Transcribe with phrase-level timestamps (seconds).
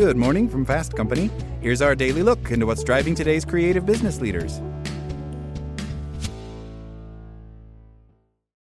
[0.00, 1.30] Good morning from Fast Company.
[1.60, 4.62] Here's our daily look into what's driving today's creative business leaders.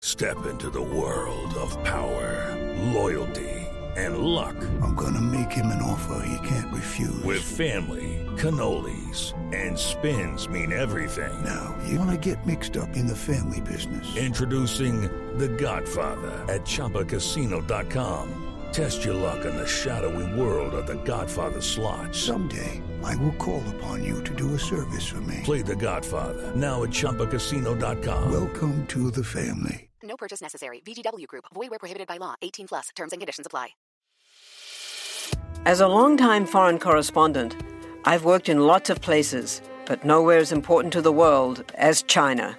[0.01, 2.57] Step into the world of power,
[2.95, 3.55] loyalty,
[3.95, 4.57] and luck.
[4.81, 7.23] I'm gonna make him an offer he can't refuse.
[7.23, 11.45] With family, cannolis, and spins mean everything.
[11.45, 14.17] Now, you wanna get mixed up in the family business.
[14.17, 15.03] Introducing
[15.37, 18.48] The Godfather at ChumbaCasino.com.
[18.73, 22.15] Test your luck in the shadowy world of The Godfather slot.
[22.15, 25.41] Someday, I will call upon you to do a service for me.
[25.43, 28.31] Play The Godfather now at ChumbaCasino.com.
[28.31, 29.89] Welcome to the family.
[30.03, 30.81] No purchase necessary.
[30.87, 31.45] VGW Group.
[31.55, 32.35] Void where prohibited by law.
[32.43, 32.89] 18 plus.
[32.95, 33.71] Terms and conditions apply.
[35.67, 37.57] As a longtime foreign correspondent,
[38.05, 42.57] I've worked in lots of places, but nowhere as important to the world as China.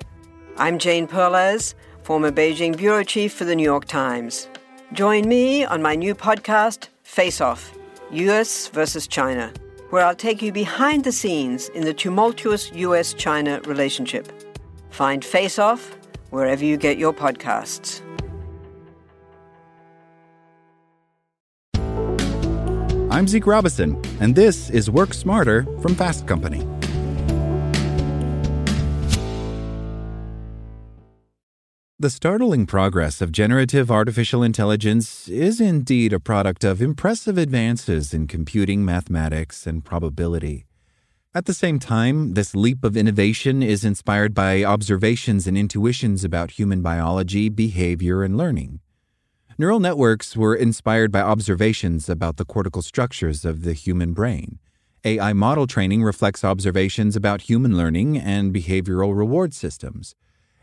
[0.57, 4.49] I'm Jane Perlez, former Beijing bureau chief for the New York Times.
[4.93, 7.77] Join me on my new podcast, Face Off
[8.11, 9.53] US versus China,
[9.91, 14.31] where I'll take you behind the scenes in the tumultuous US China relationship.
[14.89, 15.95] Find Face Off
[16.31, 18.01] wherever you get your podcasts.
[23.11, 26.65] I'm Zeke Robison, and this is Work Smarter from Fast Company.
[32.01, 38.25] The startling progress of generative artificial intelligence is indeed a product of impressive advances in
[38.25, 40.65] computing, mathematics, and probability.
[41.35, 46.51] At the same time, this leap of innovation is inspired by observations and intuitions about
[46.51, 48.79] human biology, behavior, and learning.
[49.57, 54.59] Neural networks were inspired by observations about the cortical structures of the human brain.
[55.03, 60.15] AI model training reflects observations about human learning and behavioral reward systems.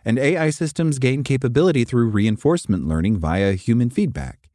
[0.06, 4.48] And AI systems gain capability through reinforcement learning via human feedback,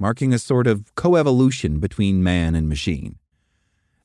[0.00, 3.20] marking a sort of coevolution between man and machine.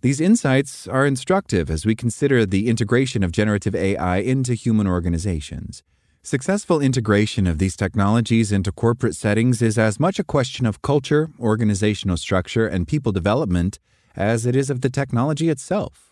[0.02, 5.82] These insights are instructive as we consider the integration of generative AI into human organizations.
[6.22, 11.32] Successful integration of these technologies into corporate settings is as much a question of culture,
[11.40, 13.80] organizational structure, and people development
[14.16, 16.11] as it is of the technology itself.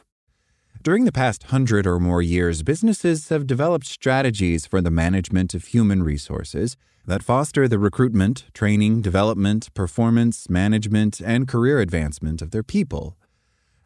[0.81, 5.65] During the past hundred or more years, businesses have developed strategies for the management of
[5.65, 12.63] human resources that foster the recruitment, training, development, performance, management, and career advancement of their
[12.63, 13.17] people.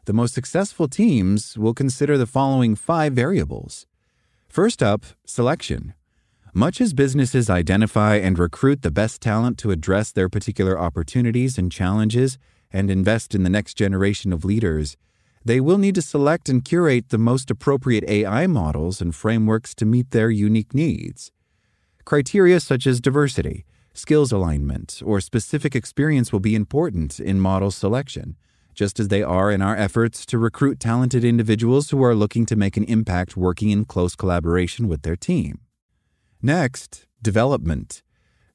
[0.04, 3.86] The most successful teams will consider the following five variables.
[4.48, 5.94] First up, selection.
[6.52, 11.72] Much as businesses identify and recruit the best talent to address their particular opportunities and
[11.72, 12.38] challenges
[12.70, 14.96] and invest in the next generation of leaders,
[15.44, 19.84] they will need to select and curate the most appropriate AI models and frameworks to
[19.84, 21.30] meet their unique needs.
[22.04, 28.36] Criteria such as diversity, skills alignment, or specific experience will be important in model selection,
[28.74, 32.56] just as they are in our efforts to recruit talented individuals who are looking to
[32.56, 35.60] make an impact working in close collaboration with their team.
[36.42, 38.02] Next, development.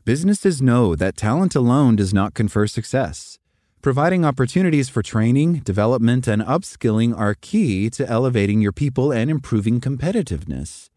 [0.05, 3.39] Businesses know that talent alone does not confer success.
[3.81, 9.79] Providing opportunities for training, development, and upskilling are key to elevating your people and improving
[9.79, 10.89] competitiveness.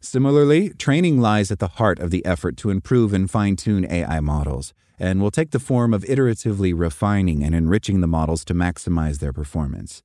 [0.00, 4.20] Similarly, training lies at the heart of the effort to improve and fine tune AI
[4.20, 9.18] models, and will take the form of iteratively refining and enriching the models to maximize
[9.18, 10.02] their performance.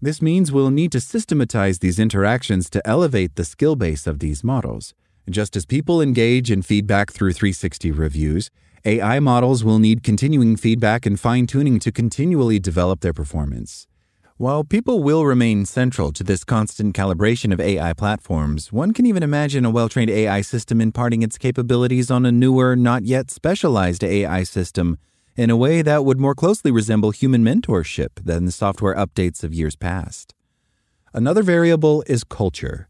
[0.00, 4.42] This means we'll need to systematize these interactions to elevate the skill base of these
[4.42, 4.94] models.
[5.28, 8.50] Just as people engage in feedback through 360 reviews,
[8.86, 13.86] AI models will need continuing feedback and fine tuning to continually develop their performance.
[14.36, 19.22] While people will remain central to this constant calibration of AI platforms, one can even
[19.22, 24.04] imagine a well trained AI system imparting its capabilities on a newer, not yet specialized
[24.04, 24.98] AI system
[25.34, 29.54] in a way that would more closely resemble human mentorship than the software updates of
[29.54, 30.34] years past.
[31.14, 32.88] Another variable is culture.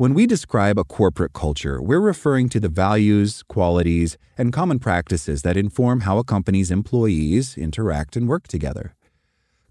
[0.00, 5.42] When we describe a corporate culture, we're referring to the values, qualities, and common practices
[5.42, 8.94] that inform how a company's employees interact and work together.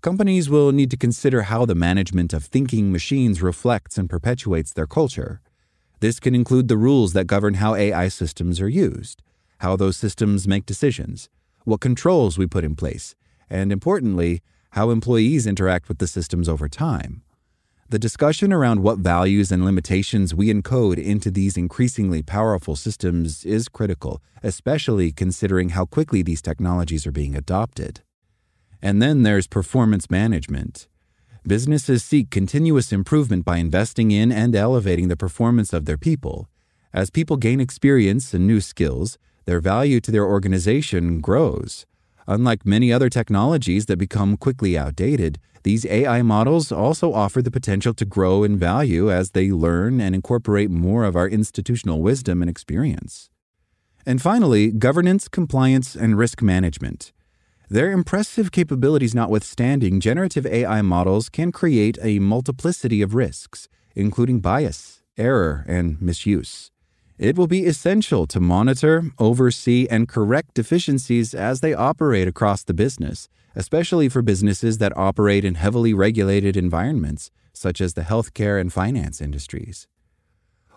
[0.01, 4.85] Companies will need to consider how the management of thinking machines reflects and perpetuates their
[4.85, 5.41] culture.
[5.99, 9.23] This can include the rules that govern how AI systems are used,
[9.61, 11.28] how those systems make decisions,
[11.64, 13.16] what controls we put in place,
[13.49, 14.43] and importantly,
[14.73, 17.23] how employees interact with the systems over time.
[17.91, 23.68] The discussion around what values and limitations we encode into these increasingly powerful systems is
[23.68, 28.02] critical, especially considering how quickly these technologies are being adopted.
[28.80, 30.88] And then there's performance management.
[31.47, 36.47] Businesses seek continuous improvement by investing in and elevating the performance of their people.
[36.94, 41.88] As people gain experience and new skills, their value to their organization grows.
[42.29, 47.91] Unlike many other technologies that become quickly outdated, these AI models also offer the potential
[47.96, 52.49] to grow in value as they learn and incorporate more of our institutional wisdom and
[52.49, 53.31] experience.
[54.05, 57.14] And finally, governance, compliance, and risk management.
[57.67, 65.02] Their impressive capabilities notwithstanding, generative AI models can create a multiplicity of risks, including bias,
[65.17, 66.70] error, and misuse.
[67.20, 72.74] It will be essential to monitor, oversee, and correct deficiencies as they operate across the
[72.74, 73.28] business,
[73.58, 79.20] especially for businesses that operate in heavily regulated environments, such as the healthcare and finance
[79.20, 79.86] industries.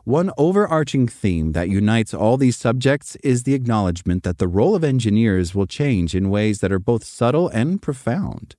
[0.02, 4.82] One overarching theme that unites all these subjects is the acknowledgement that the role of
[4.82, 8.56] engineers will change in ways that are both subtle and profound.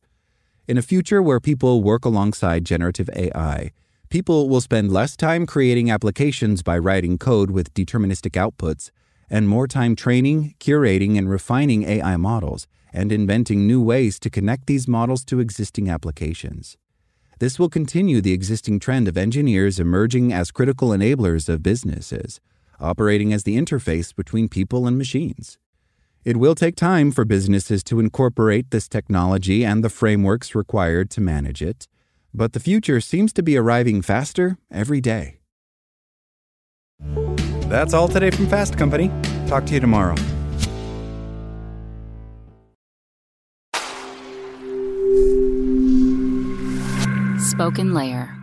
[0.69, 3.71] In a future where people work alongside generative AI,
[4.13, 8.91] People will spend less time creating applications by writing code with deterministic outputs
[9.27, 14.67] and more time training, curating, and refining AI models and inventing new ways to connect
[14.67, 16.77] these models to existing applications.
[17.39, 22.39] This will continue the existing trend of engineers emerging as critical enablers of businesses,
[22.79, 25.57] operating as the interface between people and machines.
[26.23, 31.19] It will take time for businesses to incorporate this technology and the frameworks required to
[31.19, 31.87] manage it,
[32.33, 35.39] but the future seems to be arriving faster every day.
[37.69, 39.11] That's all today from Fast Company.
[39.47, 40.15] Talk to you tomorrow.
[47.37, 48.29] SpokenLayer.
[48.29, 48.42] I'm